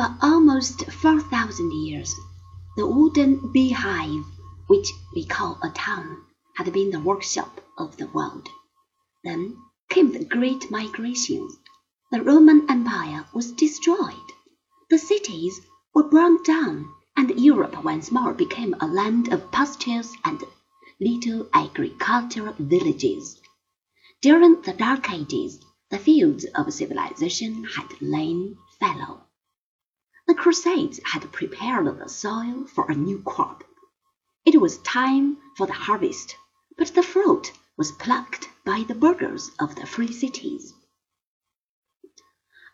[0.00, 2.14] For almost four thousand years,
[2.74, 4.24] the wooden beehive,
[4.66, 6.24] which we call a town,
[6.56, 8.48] had been the workshop of the world.
[9.24, 9.58] Then
[9.90, 11.54] came the great migrations.
[12.10, 14.32] The Roman Empire was destroyed.
[14.88, 15.60] The cities
[15.92, 20.42] were burned down, and Europe once more became a land of pastures and
[20.98, 23.38] little agricultural villages.
[24.22, 29.26] During the Dark Ages, the fields of civilization had lain fallow.
[30.30, 33.64] The Crusades had prepared the soil for a new crop.
[34.44, 36.36] It was time for the harvest,
[36.78, 40.72] but the fruit was plucked by the burghers of the free cities.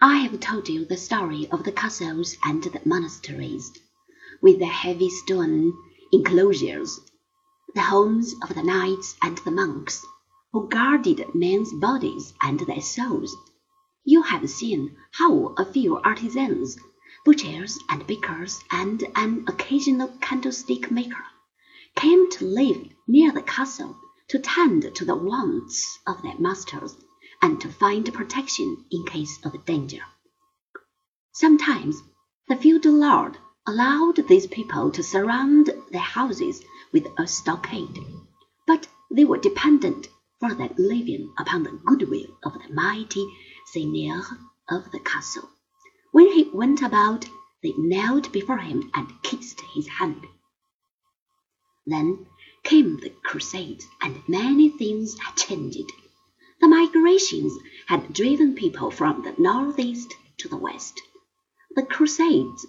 [0.00, 3.70] I have told you the story of the castles and the monasteries,
[4.42, 5.74] with their heavy stone
[6.12, 6.98] enclosures,
[7.72, 10.04] the homes of the knights and the monks,
[10.52, 13.32] who guarded men's bodies and their souls.
[14.02, 16.76] You have seen how a few artisans
[17.24, 21.24] butchers and bakers and an occasional candlestick maker
[21.96, 23.96] came to live near the castle
[24.28, 26.94] to tend to the wants of their masters
[27.40, 30.02] and to find protection in case of danger.
[31.32, 32.02] Sometimes
[32.48, 37.98] the feudal lord allowed these people to surround their houses with a stockade,
[38.66, 40.08] but they were dependent
[40.40, 43.26] for their living upon the goodwill of the mighty
[43.72, 44.22] seigneur
[44.68, 45.48] of the castle.
[46.14, 47.28] When he went about,
[47.60, 50.24] they knelt before him and kissed his hand.
[51.84, 52.26] Then
[52.62, 55.90] came the Crusades, and many things had changed.
[56.60, 61.02] The migrations had driven people from the northeast to the west.
[61.74, 62.64] The Crusades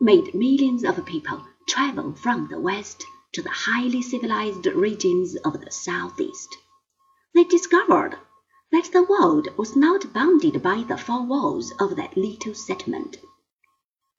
[0.00, 5.70] made millions of people travel from the west to the highly civilized regions of the
[5.70, 6.56] southeast.
[7.34, 8.16] They discovered
[8.70, 13.16] that the world was not bounded by the four walls of that little settlement.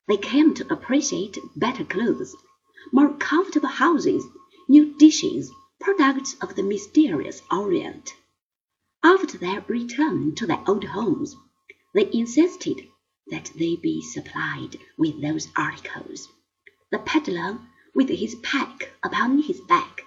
[0.08, 2.36] They came to appreciate better clothes,
[2.92, 4.26] more comfortable houses,
[4.68, 8.16] new dishes, products of the mysterious Orient.
[9.04, 11.36] After their return to their old homes,
[11.94, 12.88] they insisted
[13.28, 16.28] that they be supplied with those articles.
[16.92, 17.60] The peddler,
[17.94, 20.02] with his pack upon his back,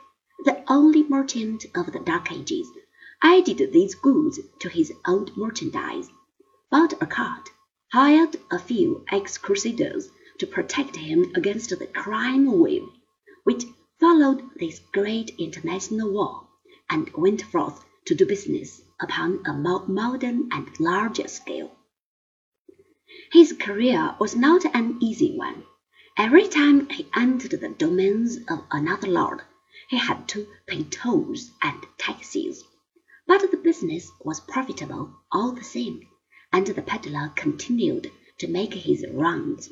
[0.44, 2.68] the only merchant of the Dark Ages,
[3.22, 6.08] added these goods to his old merchandise,
[6.70, 7.48] bought a cart,
[7.92, 12.88] hired a few ex-crusaders to protect him against the crime wave
[13.44, 13.64] which
[13.98, 16.48] followed this great international war,
[16.90, 21.70] and went forth to do business upon a more modern and larger scale.
[23.32, 25.64] His career was not an easy one.
[26.16, 29.42] Every time he entered the domains of another lord,
[29.88, 32.64] he had to pay tolls and taxes.
[33.32, 36.06] But the business was profitable all the same,
[36.52, 39.70] and the peddler continued to make his rounds.